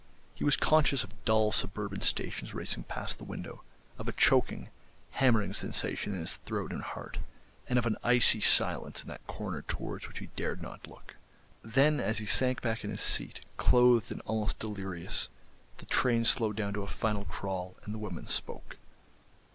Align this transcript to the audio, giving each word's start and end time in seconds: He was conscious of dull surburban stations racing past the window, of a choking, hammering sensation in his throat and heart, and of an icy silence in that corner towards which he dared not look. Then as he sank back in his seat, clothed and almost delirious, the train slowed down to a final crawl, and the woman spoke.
He 0.33 0.43
was 0.43 0.57
conscious 0.57 1.03
of 1.03 1.25
dull 1.25 1.51
surburban 1.51 2.01
stations 2.01 2.55
racing 2.55 2.85
past 2.85 3.19
the 3.19 3.23
window, 3.23 3.61
of 3.99 4.07
a 4.07 4.11
choking, 4.11 4.69
hammering 5.11 5.53
sensation 5.53 6.15
in 6.15 6.21
his 6.21 6.37
throat 6.37 6.71
and 6.71 6.81
heart, 6.81 7.19
and 7.69 7.77
of 7.77 7.85
an 7.85 7.97
icy 8.03 8.39
silence 8.41 9.03
in 9.03 9.09
that 9.09 9.27
corner 9.27 9.61
towards 9.61 10.07
which 10.07 10.17
he 10.17 10.31
dared 10.35 10.59
not 10.59 10.87
look. 10.87 11.17
Then 11.61 11.99
as 11.99 12.17
he 12.17 12.25
sank 12.25 12.63
back 12.63 12.83
in 12.83 12.89
his 12.89 12.99
seat, 13.01 13.41
clothed 13.57 14.11
and 14.11 14.21
almost 14.21 14.57
delirious, 14.57 15.29
the 15.77 15.85
train 15.85 16.25
slowed 16.25 16.55
down 16.55 16.73
to 16.73 16.81
a 16.81 16.87
final 16.87 17.25
crawl, 17.25 17.75
and 17.85 17.93
the 17.93 17.99
woman 17.99 18.25
spoke. 18.25 18.77